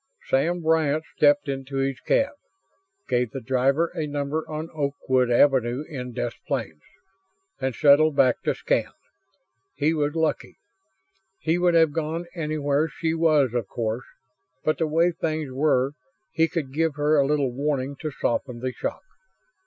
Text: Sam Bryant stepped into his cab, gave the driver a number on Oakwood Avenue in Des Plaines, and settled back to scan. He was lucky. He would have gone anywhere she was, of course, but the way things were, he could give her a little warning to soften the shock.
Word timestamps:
Sam 0.29 0.61
Bryant 0.63 1.03
stepped 1.15 1.47
into 1.47 1.75
his 1.75 1.99
cab, 1.99 2.31
gave 3.07 3.29
the 3.29 3.39
driver 3.39 3.91
a 3.93 4.07
number 4.07 4.49
on 4.49 4.71
Oakwood 4.73 5.29
Avenue 5.29 5.83
in 5.87 6.11
Des 6.13 6.31
Plaines, 6.47 6.81
and 7.59 7.75
settled 7.75 8.15
back 8.15 8.41
to 8.41 8.55
scan. 8.55 8.89
He 9.75 9.93
was 9.93 10.15
lucky. 10.15 10.57
He 11.37 11.59
would 11.59 11.75
have 11.75 11.91
gone 11.93 12.25
anywhere 12.33 12.87
she 12.87 13.13
was, 13.13 13.53
of 13.53 13.67
course, 13.67 14.05
but 14.63 14.79
the 14.79 14.87
way 14.87 15.11
things 15.11 15.51
were, 15.51 15.91
he 16.31 16.47
could 16.47 16.73
give 16.73 16.95
her 16.95 17.19
a 17.19 17.27
little 17.27 17.51
warning 17.51 17.95
to 17.97 18.09
soften 18.09 18.57
the 18.59 18.71
shock. 18.73 19.03